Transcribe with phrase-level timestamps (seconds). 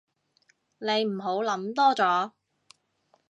[0.79, 2.31] 你唔好諗多咗